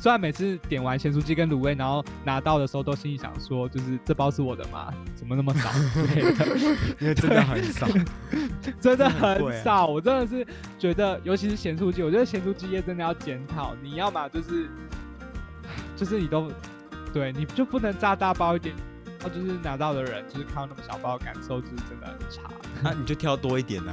[0.00, 4.94] 虽然每次点完咸酥鸡跟卤味，然后拿到的时候都心里想说，就是这包是我的吗？
[5.16, 5.70] 怎么那么少？
[7.00, 7.88] 因为真的很少，
[8.80, 9.86] 真的很少。
[9.88, 10.46] 我真的是
[10.78, 13.74] 觉得，尤其是咸酥鸡，我觉得咸酥鸡业真的要检讨。
[13.82, 14.68] 你要嘛就是，
[15.96, 16.48] 就是你都
[17.12, 18.76] 对你就不能炸大包一点。
[19.18, 22.42] 他就是拿到的人，就是看到那么小包，感受就是真的很差。
[22.82, 23.92] 那你就挑多一点呢？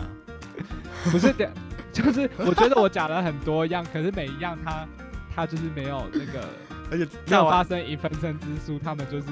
[1.12, 1.52] 不是的，
[1.92, 4.88] 就是我觉得我讲了很多样，可是每一样它
[5.36, 6.48] 它就是没有那个，
[6.92, 9.28] 而且没有发生一分身之术，他们就是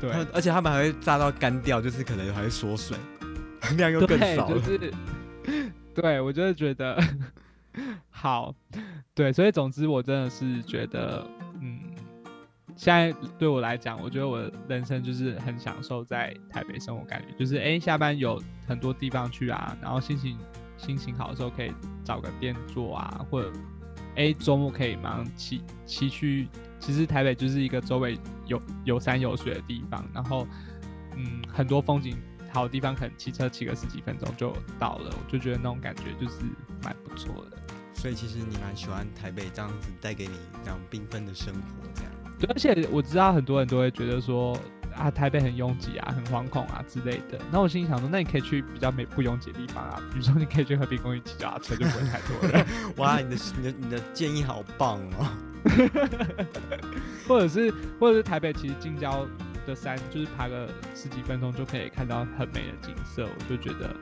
[0.00, 2.96] 对，而且他们还会炸到干掉，就是可能还会缩水，
[3.76, 4.48] 量又更少。
[4.48, 4.92] 就是
[5.94, 7.02] 对我就是觉得
[8.10, 8.54] 好，
[9.14, 11.39] 对，所以总之我真的是觉得，嗯。
[12.80, 20.38] 现在对我来讲，我觉得我人生就是很享受在台北生活，感觉就是哎，下班有很多地方去啊，然后心情
[20.78, 21.70] 心情好的时候可以
[22.02, 23.52] 找个店做啊，或者
[24.16, 26.48] 哎周末可以马上骑骑去。
[26.78, 30.46] 其实台北就是一个周围有有山有水的地方，然后
[31.16, 32.16] 嗯很多风景
[32.50, 36.36] 好的地方，可能骑车骑个十几分钟就到了，我就觉得那种感觉就是
[36.82, 37.58] 蛮不错的。
[37.92, 40.32] 所以其实你蛮喜欢台北这样子带给你
[40.64, 42.12] 这样缤纷的生活，这样。
[42.40, 44.58] 对，而且我知道很多人都会觉得说
[44.96, 47.38] 啊，台北很拥挤啊，很惶恐啊之类的。
[47.52, 52.66] 那我心里想说，那你可以去比较没不拥挤的地方啊，比如说你可以去和平公园骑脚踏车，就不会太多人。
[52.96, 55.28] 哇，你的你的你的建议好棒哦！
[57.28, 59.26] 或者是或者是台北其实近郊
[59.66, 63.94] 的山，就是爬个十几分钟就可以看到很美的景色，我就觉得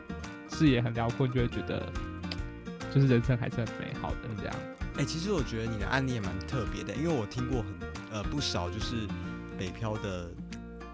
[0.48, 1.84] 视野很辽阔，就会觉得
[2.94, 4.54] 就是人生还是很美好的这样。
[4.96, 9.06] 哎，其实我觉得你的案例也蛮特别的，因为我听过很呃不少就是
[9.58, 10.30] 北漂的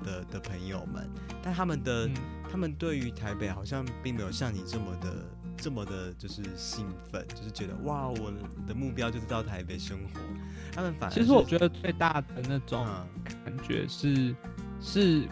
[0.03, 1.09] 的的朋友们，
[1.43, 2.11] 但他们的
[2.51, 5.15] 他们对于台北好像并没有像你这么的
[5.57, 8.33] 这么的，就是兴奋，就是觉得哇，我
[8.67, 10.21] 的目标就是到台北生活。
[10.73, 12.85] 他们反其实我觉得最大的那种
[13.25, 14.35] 感觉是
[14.81, 15.29] 是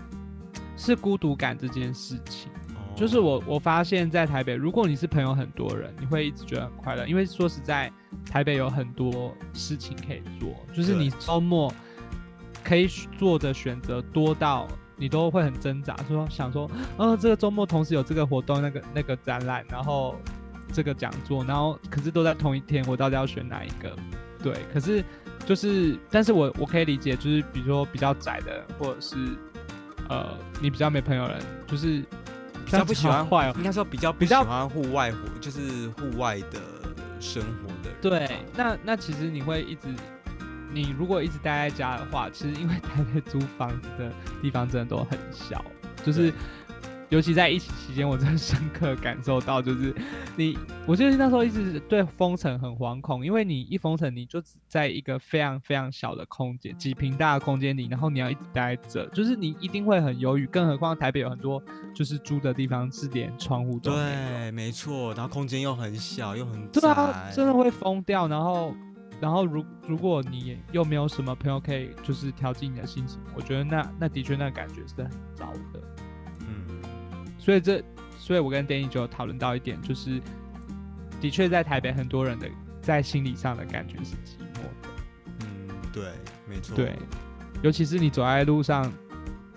[0.76, 2.50] 是孤独感这件事情。
[2.94, 7.90] 就是我我发现，在台北，如果你是朋友很多人，你会一直觉得很快乐，因为说实在，
[8.30, 11.72] 台北有很多事情可以做，就是你周末
[12.62, 12.86] 可以
[13.18, 20.14] 做的选择多到你都会很挣扎，说想说，呃，这个周末同时有这个活动、那个那个展览，然后
[20.72, 23.96] 这个讲座，然后可是都在同一天，我到底要选哪一个？
[24.42, 25.02] 对，可是
[25.44, 29.16] 就是，但是我我可以理解，就是比如说比较窄的，或者是
[30.08, 32.04] 呃，你比较没朋友人，就是。
[32.72, 36.58] 比较不喜欢坏哦，应该说比较比较喜欢户外活，就是户外的
[37.20, 38.28] 生活的人。
[38.28, 39.88] 对，那那其实你会一直，
[40.72, 45.64] 你如果一直待在家的话，其实因为台北租房子的地方真的都很小，
[46.04, 46.32] 就是。
[47.12, 49.94] 尤其在疫情期间，我真的深刻感受到，就是
[50.34, 60.46] 你，我就是那时候一直对封城很惶恐，因为你一封城，你就只在一个非常非常小的空间，几平大的空间里，然后你要一直待着，就是你一定会很犹豫。
[60.46, 61.62] 更何况台北有很多
[61.94, 68.26] 就是租的地方是连窗户都没有，对，没错，然后空间又很小又很对啊，真的会疯掉。
[68.26, 68.74] 然后，
[69.20, 75.91] 然后如如果你又没有什么朋友可以就是调剂你的心情，我觉得那那的确那感觉是很糟的。
[77.42, 77.82] 所以这，
[78.16, 80.22] 所以我跟 Danny 就有讨论到一点，就是
[81.20, 82.48] 的确在台北很多人的
[82.80, 84.88] 在心理上的感觉是寂寞的。
[85.40, 86.04] 嗯，对，
[86.48, 86.76] 没错。
[86.76, 86.96] 对，
[87.60, 88.92] 尤其是你走在路上，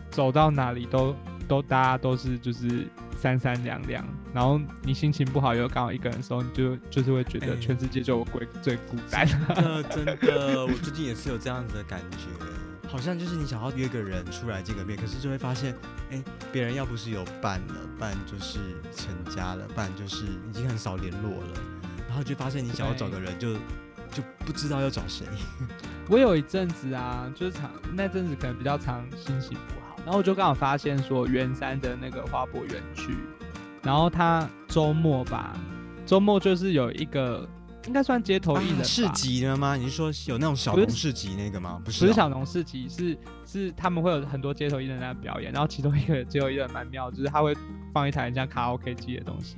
[0.09, 1.15] 走到哪里都
[1.47, 9.83] 都大家都是就是三三两两，然后你心情不好又刚好一个人的时候，你就就是会觉得全世界就我鬼最孤单的。
[9.83, 12.44] 真的，我最近也是有这样子的感觉。
[12.95, 15.75] 好像就是你想要约个人出来见个面，可是就会发现，
[16.11, 18.57] 哎，别人要不是有伴了，伴就是
[18.95, 21.53] 成家了，伴就是已经很少联络了，
[22.07, 23.55] 然后就发现你想要找个人，就
[24.11, 25.27] 就不知道要找谁。
[26.07, 33.13] 我有一阵子啊，就是常那阵子可能比较常心情不好，然后我就刚好发现说，圆山的那个花博园区，
[33.83, 35.53] 然后他周末吧，
[36.05, 37.45] 周末就是有一个。
[37.87, 39.75] 应该算街头艺人市集的吗？
[39.75, 41.79] 你是说有那种小农市集那个吗？
[41.85, 47.55] 不是，不是小农市集，是是他们会有很多街头艺人在表演，然后其中一个街头艺人蛮妙，就是他会
[47.93, 49.57] 放一台像卡拉 OK 机的东西，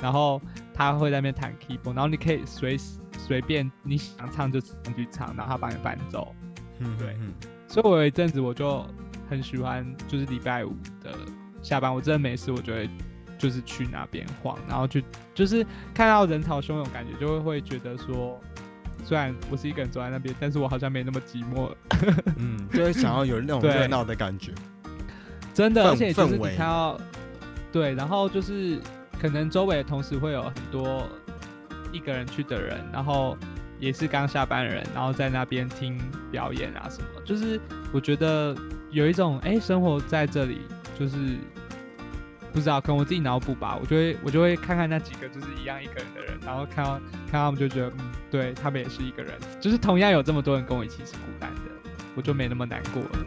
[0.00, 0.40] 然后
[0.74, 2.76] 他会在那边弹 keyboard，然后你可以随
[3.18, 6.34] 随便你想唱就上去唱，然后他帮你伴奏。
[6.78, 7.16] 嗯，对。
[7.68, 8.84] 所以我有一阵子我就
[9.30, 11.14] 很喜欢，就是礼拜五的
[11.62, 12.88] 下班，我真的没事，我就会。
[13.42, 18.40] 就是去那边晃，然后去就是看到人潮汹涌，感觉就会会觉得说，
[19.04, 21.74] 虽然我是一个人走在那边，但是我好像没那么寂寞。
[22.38, 24.52] 嗯，就会想要有那种热闹的感觉。
[25.52, 27.00] 真的，而且就是你看到，
[27.72, 28.78] 对，然后就是
[29.20, 31.04] 可能周围同时会有很多
[31.90, 33.36] 一个人去的人，然后
[33.80, 36.00] 也是刚下班的人，然后在那边听
[36.30, 37.60] 表演啊什么，就是
[37.92, 38.56] 我觉得
[38.92, 40.60] 有一种哎，生活在这里
[40.96, 41.16] 就是。
[42.52, 43.78] 不知道，可能我自己脑补吧。
[43.80, 51.62] 我就会，我就会看看那几个就是一样一个人的人，然后看到看他们就觉得，嗯，对他们也是一个人，就是同样有这么多人跟我一起是孤单的，
[52.14, 53.24] 我就没那么难过了。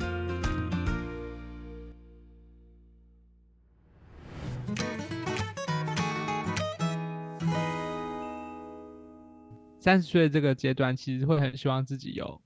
[9.80, 12.40] 三十岁这个阶段，其实会很希望自己有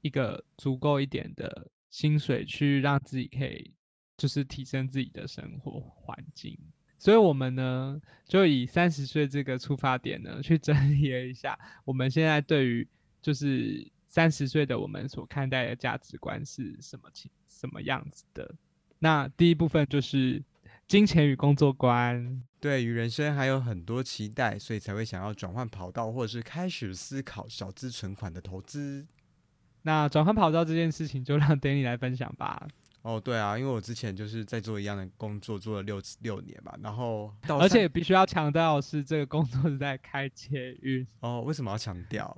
[0.00, 3.72] 一个足够一点的薪水，去让自己可以。
[4.16, 6.56] 就是提升自己的生活环境，
[6.98, 12.86] 所以我们呢就以三十岁这个出发点呢去整理了一下，我们现在对于
[13.20, 18.54] 就是三十岁的我们所看待的价值观是什么情什么样子的。
[18.98, 20.40] 那第一部分就是
[20.86, 29.06] 金钱与工作观，对于人生还有很多期待，所以才会想要转换跑道，或者是开始思考小资存款的投资。
[29.82, 32.68] 那转换跑道这件事情，就让 Danny 来分享吧。
[33.02, 41.04] 哦，对啊，因为我之前就是在做一样的工作，做了六六年吧，然后 而且必须要强调是这个工作是在开捷运。
[41.18, 42.36] 哦，为什么要强调？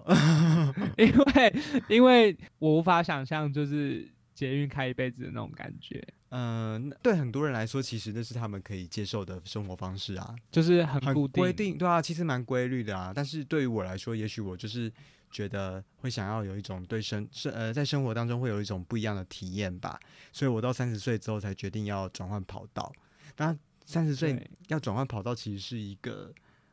[0.96, 1.56] 因为
[1.88, 6.02] 因为我无法想象就是捷运开一辈子的那种感觉。
[6.30, 13.12] 嗯，对很多人来说，其实那是他们可以接受的生活方式啊，就是很固定，规定，对啊，其实蛮规律的啊。
[13.14, 14.90] 但是对于我来说，也许我就是。
[15.34, 19.98] 觉得会想要有一种对生生呃在生活当中会有一种不一样的体验吧，
[20.32, 22.92] 所以我到三十岁之后才决定要转换跑道。
[23.38, 26.32] 那三十岁要转换跑道，其实是一个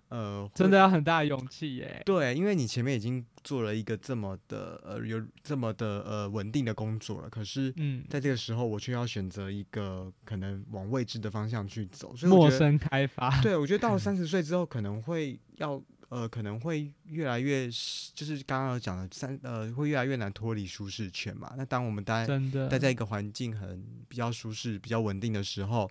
[0.10, 2.04] 呃真的要很大的勇气耶。
[2.06, 13.41] 对，因为你前面已经做了一个这么的呃有这么的呃稳定的工作了，可是嗯在这个时候我却要选择一个可能往未知的方向去走，所以陌生开发。
[13.41, 15.82] 对，我觉得到了三十 岁之后可能会要。
[16.12, 17.69] 呃，可能会越来越，
[18.13, 21.54] 就是刚刚讲的三呃，会越来越难脱离舒适圈嘛。
[21.56, 22.28] 那当我们待
[22.69, 25.89] 待在一个环境很比较舒适、比较稳定的时候，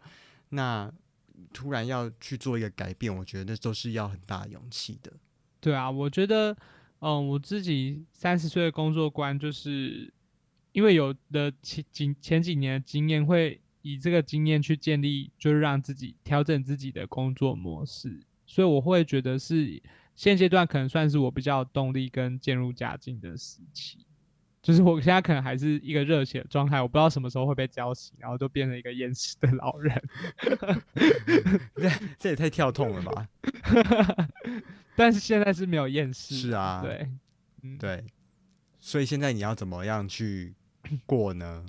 [0.50, 0.92] 那
[1.54, 5.10] 突然要去做一个改变，我觉得那都是要很大勇气的。
[5.58, 6.54] 对啊，我觉得，
[6.98, 10.12] 嗯，我自己三十岁的工作观，就是
[10.72, 19.80] 因为有的前几前几年的经验，会以这个经验去建立，就是让自己调整自己的工作模式，所以我会觉得是
[20.14, 23.98] 现阶段可能算是我比较有动力跟渐入佳境的时期。
[24.62, 30.02] 就是我现在可能还是一个热血的状态，我不知道什么时候会被浇醒，然后就变成一个厌世的老人。
[31.76, 33.26] 这这也太跳痛了吧！
[34.94, 36.34] 但是现在是没有厌世。
[36.36, 37.10] 是啊，对，
[37.78, 38.04] 对。
[38.80, 40.54] 所以现在你要怎么样去
[41.06, 41.64] 过呢？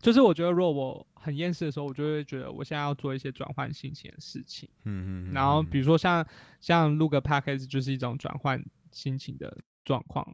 [0.00, 4.68] 就是我觉得，如果我很厌世的时候，我就会觉得我现在要做一些转换心情的事情。
[4.84, 5.32] 嗯嗯。
[5.32, 6.26] 然后比如说像
[6.60, 10.26] 像录个 p a c k a g e 就是一种转换心情的状况。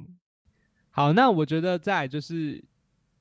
[0.90, 2.64] 好，那我觉得在就是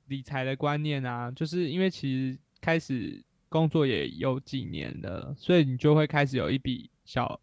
[0.06, 7.40] 理财的观念啊，就是因为其实开始工作也有几年了，所以你就会开始有一笔小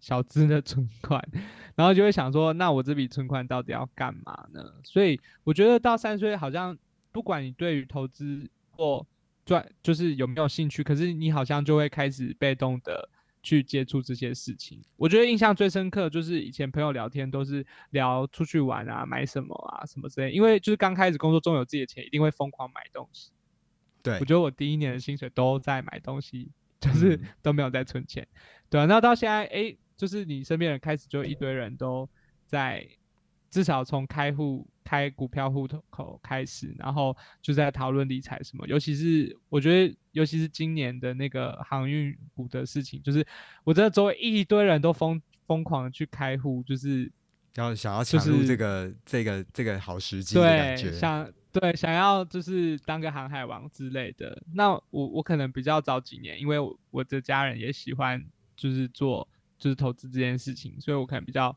[0.00, 1.22] 小资的存款，
[1.76, 4.72] 然后就会想说，那我这笔存款到底要干嘛呢？
[4.82, 6.76] 所以我觉得到三十岁，好像
[7.18, 9.04] 不管你对于投资或
[9.44, 13.08] 赚，就是有没有兴趣，可是你好像就会开始被动的。
[13.40, 23.30] 去接触这些事情，我觉得印象最深刻就是以前朋友聊天都是聊出去玩啊、买什么啊什么之类，因为就是刚开始工作中有自己的钱，一定会疯狂买东西。
[24.02, 26.50] 对，我觉得我第一年的薪水都在买东西，
[26.80, 28.26] 就是 都没有在存钱。
[28.68, 32.06] 对啊，那到现在，哎，就是你身边人开始就一堆人都
[32.44, 32.86] 在，
[33.50, 34.66] 至少从开户。
[34.88, 43.22] 开股票户口开始，然后就在讨论理财什么，尤其是我觉得，尤其是今年的那个航运股的事情，就是
[43.64, 47.12] 我真的周围一堆人都疯疯狂的去开户，就是
[47.56, 54.42] 要想要抢入这个这个这个好时机对，想对想要就是当个航海王之类的。
[54.54, 56.56] 那我我可能比较早几年，因为
[56.90, 58.24] 我的家人也喜欢
[58.56, 61.54] 就是做就是投资这件事情，所以我可能比较。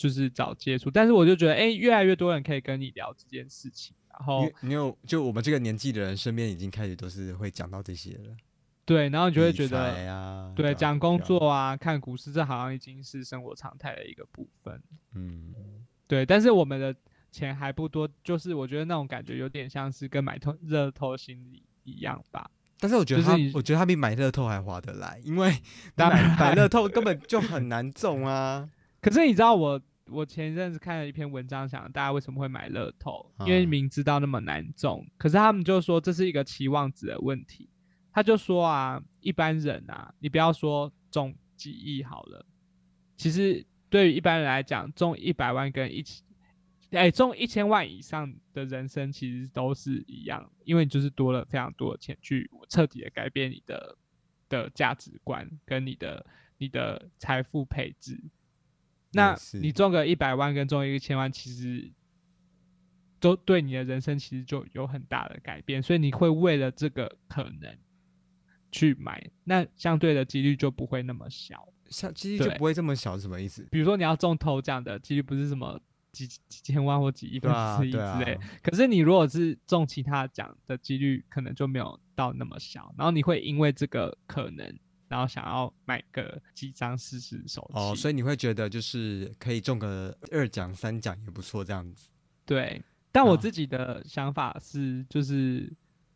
[0.00, 3.94] 就是早接触，但是我就觉得，哎，越来越多人可以跟你聊这件事情。
[4.10, 8.34] 然后你有，就我们这个年纪的人，身边已经开始都是会讲到这些了。
[8.86, 14.82] 对，然后你就会觉得，对，讲工作啊，看股市，这好像已经是生活常态的一个部分。
[15.14, 15.52] 嗯，
[16.06, 16.24] 对。
[16.24, 16.96] 但是我们的
[17.30, 22.50] 钱还不多，就是我觉得那种感觉有点像是跟买透热透心理一样吧。
[22.78, 25.54] 但是我觉得他，我觉得他比买乐透还划得来，因为
[25.94, 28.66] 买买乐透根本就很难中啊。
[29.02, 29.78] 可是你知道我。
[30.10, 37.68] 我前一阵子看了一篇文章，想大家为什么会买乐透，因为明知道那么难中，可是他们就说这是一个期望值的问题。
[38.12, 42.44] 他就说啊，一般人啊，你不要说中几亿好了，
[43.16, 46.24] 其实对于一般人来讲，中一百万跟一千，
[46.90, 53.96] 哎，中一千万以上的人生其实都是一样，因为你就是多了非常多的钱去彻底的改变你的
[54.48, 56.26] 的价值观跟你的
[56.58, 58.20] 你的财富配置。
[59.12, 61.90] 那你中个一百万跟中一个千万，其实
[63.18, 67.76] 都对你的人生其实就有很大的改变，所以你会为了这个可能
[68.70, 73.66] 去买，那相对的几率就不会那么小，像几率就不会这么小，是什么意思？
[73.70, 75.80] 比如说你要中头奖的几率不是什么
[76.12, 84.78] 几几千万或几亿分之一之类，可是你如果是中其他奖的几率可能就没有到那么小，然后你会因为这个可能。
[85.10, 92.08] 然后想要买个几张试试手气哦，所以你会觉得就是可以中个二奖三奖也不错这样子。
[92.46, 95.68] 对，但我自己的想法是，就是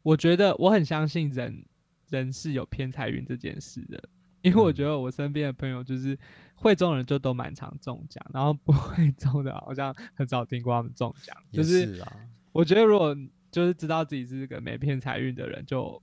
[0.04, 1.66] 我觉得我很相信人
[2.08, 4.00] 人是有偏财运这件事的，
[4.42, 6.16] 因为我觉得我身边的朋友就是
[6.54, 11.36] 会中人就都蛮常中奖，然后不会中的好像很少听过他们中奖。
[11.50, 12.16] 就是啊，
[12.52, 13.12] 我觉得如果
[13.50, 16.00] 就是知道自己是个没偏财运的人，就。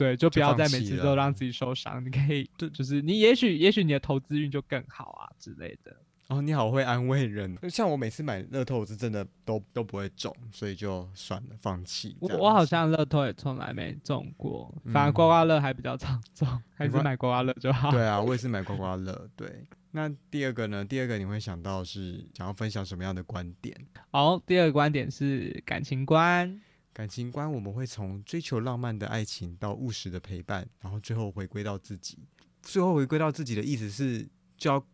[0.00, 2.02] 对，就不要再每次都让自己受伤。
[2.02, 5.94] 你可以，就就是你，也许也许你的投资运就更好啊之类的。
[6.28, 7.54] 哦，你好会安慰人。
[7.68, 12.16] 像我每次买乐透是真的都都不会中，所以就算了，放弃。
[12.18, 17.90] 我我好像乐透也从来没中过，反而刮刮乐还比较常中，还是买刮刮乐就好。
[17.90, 19.28] 对啊，我也是买刮刮乐。
[19.36, 20.82] 对，那第二个呢？
[20.82, 23.76] 第二个你会想到是想要分享什么样的观点？
[24.10, 26.58] 好，第二个观点是感情观。
[26.92, 32.18] 感情观，我们会从追求浪漫的爱情到务实的陪伴，然后最后回归到自己。
[32.62, 34.84] 最后回归到自己的意思是就要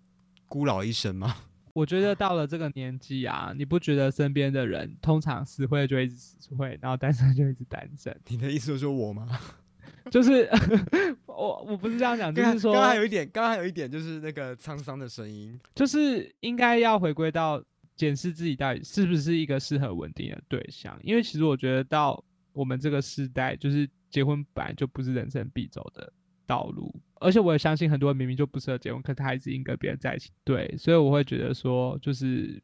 [0.47, 1.35] 孤老一生吗？
[1.73, 8.15] 我觉得到了这个年纪啊，你不觉得身边的人通常死会就一直死会，然后单身就一直单身？
[8.29, 9.29] 你的意思就是我吗？
[10.11, 10.49] 就是
[11.27, 17.63] 我我不是这样讲，就是说刚刚有一点，刚刚有一点就是那个沧桑的声音，就是应该要回归到。
[17.97, 22.23] 检视自己到底是不是一个适合稳定的对象，因为其实我觉得到
[22.53, 26.13] 我们这个时代，就是结婚本来就不是人生必走的
[26.47, 30.31] 道路，而且我也相信很多人明明就不适合结婚，可他还是硬跟别人在一起。
[30.45, 32.63] 对，所以我会觉得说，就是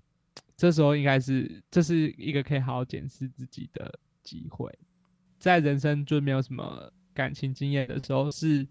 [0.56, 4.70] 这时候应该是这是一个可以好好检视自己的机会，
[5.38, 8.66] 在人生就没有什么感情经验的时候，是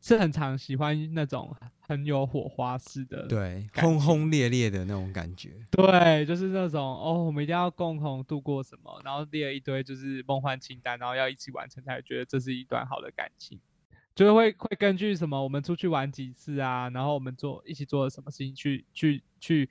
[0.00, 5.50] 是很常喜欢那种很有火花式的，对，轰轰烈烈的那种感觉。
[5.70, 13.60] 对，就是那种哦，我们一定要共同度过什么，然后列了一堆就是梦幻清单，然后要一起完成，才觉得这是一段好的感情。
[14.14, 19.70] 就是会会根据什么，我们出去玩几次啊，然后我们做一起做了什么事情，去去去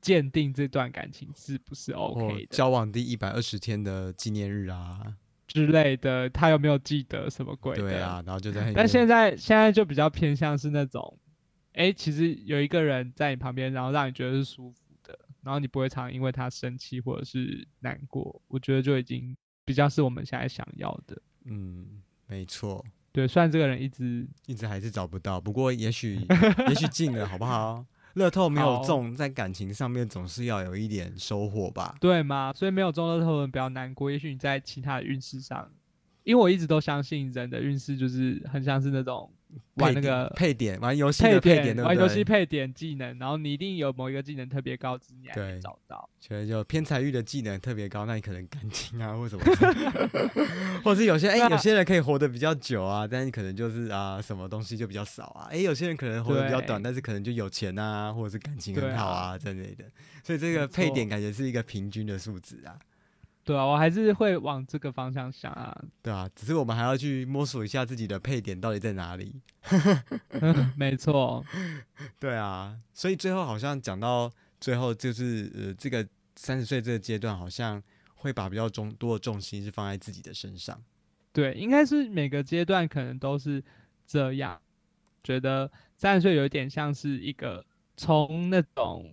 [0.00, 5.00] 鉴定这段感情是不是 OK 的交往第一百二十天的纪念日啊，
[5.54, 7.82] 之类的，他有没有记得什么鬼的？
[7.82, 11.18] 对啊，然后就在但现在现在就比较偏向是那种，
[11.74, 21.16] 哎、其实有一个人在你旁边，然后让你觉得是舒服的，然后你不会常因为他生气或者是难过，我觉得就已经比较是我们现在想要的。
[21.44, 26.16] 嗯，没错，对，虽然这个人一直一直还是找不到，不过也许
[26.68, 27.86] 也许近了，好不好？
[28.14, 31.96] 乐透没有中，在感情上面总是要有一点收获吧。
[32.00, 32.52] 对吗？
[32.54, 35.70] 所以没有中乐透的人不要难过，也许你在其他的运势上，
[36.22, 39.30] 因为我一直都相信人的运势就是很像是那种
[39.74, 42.24] 玩那个配点，玩游戏配点，点，对不玩游戏对？
[42.24, 46.08] 配点技能，然后你一定有某一个技能特别高，只是你还没对找到。
[46.20, 49.44] 所以就偏财运的技能特别高，那你可能感情啊或什么，
[50.82, 55.48] 或是有些哎、那有些人可以活得比较久啊，但是可能就是啊什么东西就比较少啊。
[55.50, 59.84] 哎、有些人可能活得比较短，但是可能就有钱啊，或者是感情很好啊啊之类的。
[60.22, 62.78] 所以这个配点感觉是一个平均的数值啊。
[63.44, 65.84] 对啊，我还是会往这个方向想啊。
[66.02, 69.40] 对啊，只是我们还要去摸索一下自己的配点到底在哪里。
[70.76, 71.44] 没错，
[72.18, 77.82] 对啊，所以最后好像讲到最后，就是呃，这个三十岁这个阶段，好像
[78.14, 80.82] 会把比较重多的重心是放在自己的身上。
[81.32, 83.62] 对，应该是每个阶段可能都是
[84.06, 84.60] 这样。
[85.22, 87.64] 觉得三十岁有一点像是一个
[87.96, 89.12] 从那种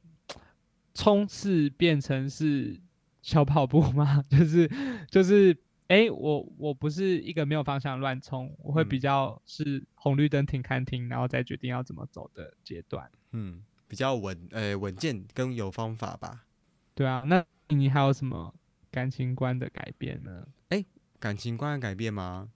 [0.93, 2.79] 冲刺变成是
[3.21, 4.69] 小跑步吗，就 是
[5.09, 5.55] 就是，
[5.87, 13.11] 哎、我我不是一个没有方向乱冲，我会比嗯较是红绿灯停看停，然后再决定要怎么走的阶段。
[13.31, 16.45] 嗯，比较稳，呃，稳健跟有方法吧。
[16.95, 18.53] 对啊，那你还有什么
[18.89, 20.47] 感情观的改变呢？
[21.19, 22.51] 感情观的改变吗？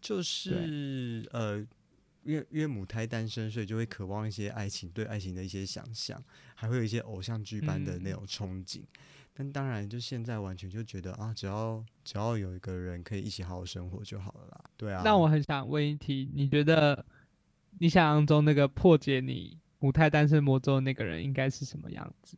[0.00, 1.58] 就是呃，
[2.22, 6.22] 因为因为母胎单身，所以就会渴望一些爱情，对爱情的一些想象，
[6.54, 8.82] 还会有一些偶像剧般的那嗯种憧憬。
[9.40, 14.64] 但当然，就现在完全就觉得啊，只要只要有一个人可以一起好好生活就好了啦。
[14.76, 17.02] 对啊，那我很想问一题，你觉得
[17.78, 22.36] 你想象中那个破解你母胎单身魔咒的那个人应该是什么样子？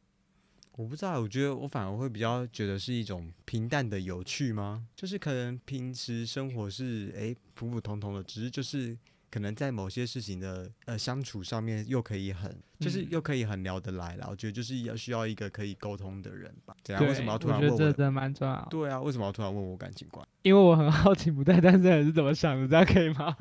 [0.77, 4.87] 我不知道，我觉得我反而会比较觉得是一种平淡的有趣吗？
[4.95, 8.97] 就是可能平时生活是诶普普通通的，只是就是
[9.33, 14.27] 可能在某些事情的呃相处上面又可以很，就是嗯又可以很聊得来啦。
[14.29, 16.77] 我觉得就是要需要一个可以沟通的人吧。
[16.85, 17.03] 怎样？
[17.03, 17.79] 对，为什么要突然问我我？
[17.79, 20.27] 觉得这真蛮重要，对啊，为什么要突然问我感情观？
[20.43, 23.35] 因为我很好奇不带单身人是怎么想的，这样可以吗？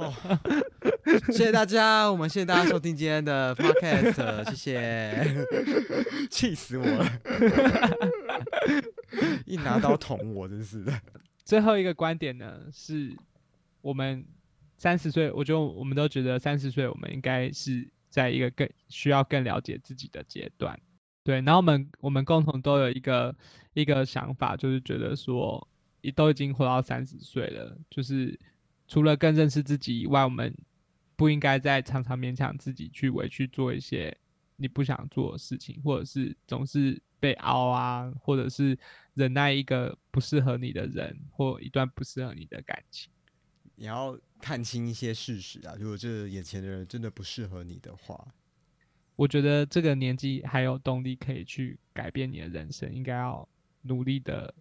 [1.25, 5.45] 谢谢大家，我们谢谢大家收听今天的 podcast，谢谢，
[6.29, 7.05] 气死我了，
[9.45, 10.93] 一拿刀捅我，真是的。
[11.43, 13.13] 最后一个观点呢，是
[13.81, 14.23] 我们
[14.81, 20.75] 三十岁，我觉得我们都觉得三十岁，我们应该是在一个更需要更了解自己的阶段。
[21.23, 23.35] 对，然后我们我们共同都有一个
[23.75, 25.67] 一个想法，就是觉得说，
[26.01, 28.35] 你都已经活到三十岁了，就是
[28.87, 30.51] 除了更认识自己以外，我们
[31.15, 34.17] 不应该再常常勉强自己去委屈做一些
[34.55, 38.75] 你不想做的事情，或者是总是被凹啊，或者是
[39.13, 43.13] 忍耐一个不适合你的人或一段不适合你的感情。
[43.75, 48.27] 你要看清一些事实啊，如果这眼前的人真的不适合你的话，
[49.15, 53.47] 我觉得这个年纪还有动力可以去改变你的人生，应该要
[53.83, 54.53] 努力的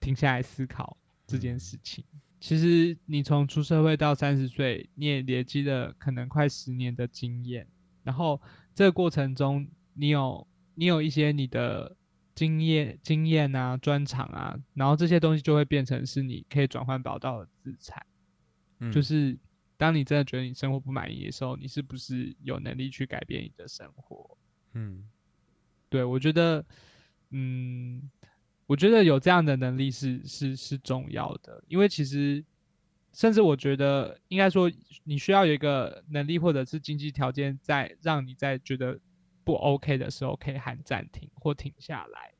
[0.00, 0.96] 停下来思考
[1.26, 2.04] 这件嗯事情。
[2.40, 7.66] 其实你从出社会到三十岁，你也累积了可能快十年的经验，
[8.02, 8.40] 然后
[8.74, 9.64] 这个过程中，
[9.94, 10.44] 你有
[10.74, 11.96] 你有一些你的
[12.34, 18.04] 经验、经验啊、专长啊，然后这些东西就会变成是你可以转换宝道的资产。
[18.82, 18.92] 嗯。
[18.92, 19.38] 就是
[19.76, 24.36] 当你真的觉得你生活不满意的时候，你是不是有能力去改变你的生活？
[24.74, 25.08] 嗯。
[25.88, 26.64] 对我觉得，
[27.30, 28.10] 嗯，
[28.66, 32.42] 我觉得有这样的能力是是是重要的，因为其实
[33.12, 34.70] 甚至我觉得应该说，
[35.04, 38.98] 你需要有一个能力或者是经济条件，在让你在觉得
[39.44, 42.32] 不 OK 的时候可以喊暂停或停下来，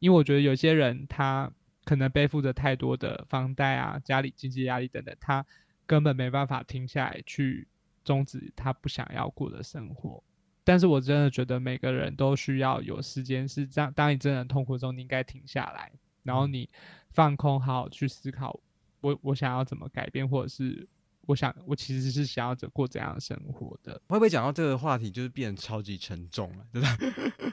[0.00, 1.50] 因为我觉得有些人他
[1.84, 5.44] 可能背负着太多的房贷啊、家里经济压力等等，他
[5.86, 7.66] 根本没办法停下来去
[8.02, 10.22] 终止他不想要过的生活。
[10.64, 13.92] 但是我真的觉得每个人都需要有时间，是这样。
[13.92, 16.68] 当你真的痛苦中，你应该停下来，然后你
[17.10, 18.58] 放空，好好去思考，
[19.02, 20.88] 我我想要怎么改变，或者是
[21.26, 23.92] 我想我其实是想要怎过怎样的生活的。
[24.08, 26.96] 会不会讲到这个话题，就是变得超级沉重了，对吧？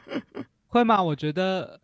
[0.68, 1.04] 会吗？
[1.04, 1.82] 我觉得，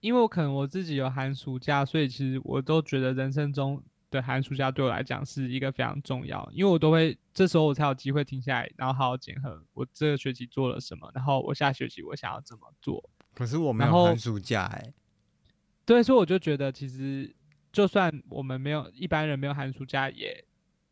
[0.00, 3.82] 因为我可能我自己有寒暑假，所以其实我都觉得人生中。
[4.08, 13.10] 的寒暑假对我来讲是一个非常重要，因为我都会这时候我才有机会停下来，然后好好检核我这个学期做了什么，然后我下学期我想要怎么做。
[13.34, 14.94] 可是我没有寒暑假哎，
[15.84, 17.34] 对，所以我就觉得其实
[17.72, 20.42] 就算我们没有一般人没有寒暑假，也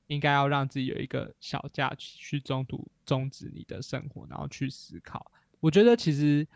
[0.09, 5.30] 应该要让自己有一个小假去中途终止你的生活，然后去思考。
[5.61, 6.46] 我觉得其实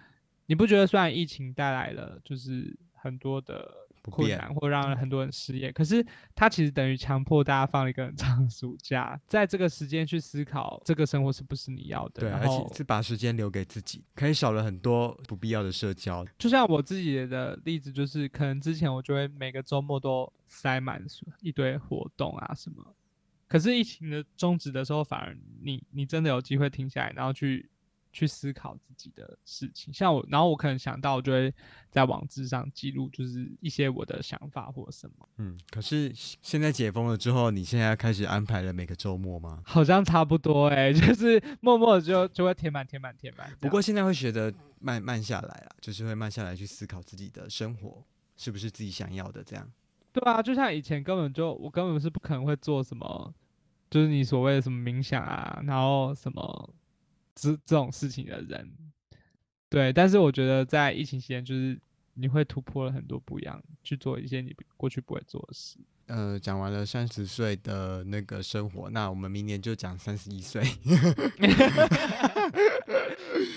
[0.48, 3.86] 你不觉得虽然疫情带来了就是很多的。
[4.10, 6.02] 困难或让很多人失业，可是
[6.34, 16.24] 它其实等于强迫大家放了一个很长的暑假，在这个时间去思考这个生活是不是你要的，对，而且是把时间留给自己，可以少了很多不必要的社交。
[16.38, 21.04] 就像我自己的例子，就是可能之前我就会每个周末都塞满
[21.42, 22.82] 一堆活动啊什么，
[23.46, 27.68] 可是疫情的终止的时候，反而你你真的有机会停下来，然后去。
[28.18, 31.54] 去思考自己的事情，像我，然后我可能想到，我就会
[31.88, 35.28] 在网志上记录，就是一些我的想法或什么。
[35.36, 39.62] 嗯，可是现在解封了之后，你现在开始安排了每个周末吗？
[39.64, 43.48] 好像差不多哎， 就是默默就就会填满、填满、填满。
[43.60, 48.02] 不过现在会学得慢慢下来了，就是会慢下来去思考自己的生活
[48.36, 49.70] 是不是自己想要的这样。
[50.12, 53.32] 对啊，就像以前根本就我根本是不可能会做什么，
[53.88, 56.74] 就是你所谓的什么冥想啊，然后什么。
[57.40, 58.68] 这这种事情的人，
[59.68, 61.78] 对，但是我觉得在疫情期间，就是
[62.14, 65.78] 你会突破了很多不一样，去做一些你过去不会做的事。
[66.06, 70.64] 呃，讲完了三十岁的那个生活，那我们明年就讲三十一岁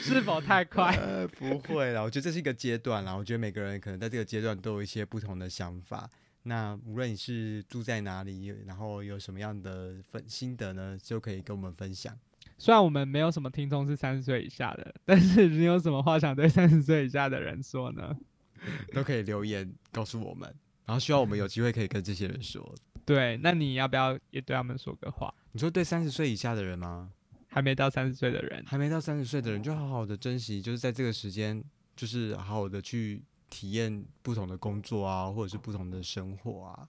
[0.03, 0.95] 是否太快？
[1.39, 3.15] 不会啦，我觉得这是一个阶段啦。
[3.15, 6.09] 我觉得每个人可能在这个阶段都有一些不同的想法。
[6.43, 12.17] 那无论你是住在哪里，然后有什么样的分心得呢，就可以跟我们分享。
[12.61, 18.15] 虽然我们没有什么听众是三十岁以下的，但是你有什么话想对三十岁以下的人说呢？
[18.93, 20.47] 都可以留言告诉我们，
[20.85, 22.63] 然后希望我们有机会可以跟这些人说。
[23.03, 25.33] 对，那你要不要也对他们说个话？
[25.53, 27.11] 你说对三十岁以下的人吗？
[27.47, 31.63] 还没到三十岁的人，还没到三十岁的人，就好好的珍惜，就是在这个时间，
[31.95, 36.87] 就是好好的去体验不同的工作啊，或者是不同的生活啊。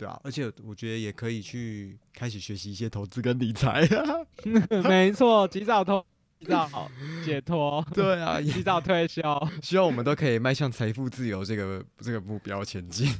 [0.00, 4.26] 对啊，而且我觉得也可以去开始学习一些投资跟理财啊。
[4.88, 6.02] 没错，及早投，
[6.38, 6.90] 及早
[7.22, 7.84] 解脱。
[7.92, 9.20] 对啊， 及早退休。
[9.60, 13.14] 希望我们都可以迈向财富自由这个这个目标前进。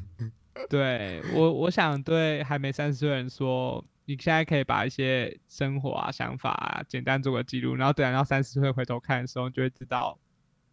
[0.70, 10.18] 对我，我想对还没三十岁的人说，你现在可以把一些生活啊、想法啊，简单做个记录，然后等到三十岁回头看的时候，就会知道，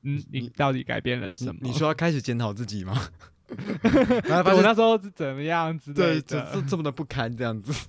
[0.04, 1.60] 嗯，你到底改变了什么？
[1.62, 3.10] 你说要开始检讨自己吗？
[4.54, 5.94] 我那时候是怎么样子？
[5.94, 7.88] 对，这这这么的不堪，这样子，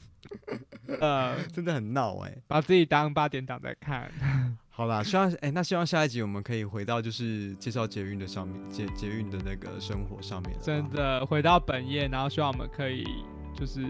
[1.00, 4.10] 呃， 真的很闹哎，把自己当八点档在看。
[4.70, 10.56] 好啦，希望哎，那希望下一集我们可以回到就是介绍捷运的上面，捷捷运的那个生活上面。
[10.62, 13.04] 真的回到本业，然后希望我们可以
[13.52, 13.84] 就是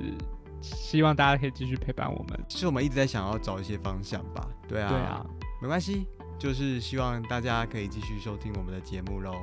[0.63, 2.41] 希望大家可以继续陪伴我们。
[2.49, 4.49] 其实我们一直在想要找一些方向吧。
[4.67, 5.27] 对啊，对啊，
[5.61, 6.07] 没关系，
[6.39, 9.35] 就是希望大家可以继续收听我们的节目喽。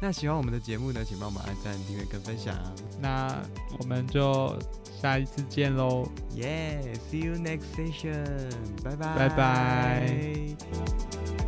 [0.00, 2.54] 那喜欢我们的节目呢，请帮我们按赞、订阅跟分享。
[3.00, 3.42] 那
[3.80, 4.56] 我们就
[5.00, 8.52] 下一次见喽！Yeah，see you next session，
[8.84, 11.47] 拜拜，拜拜。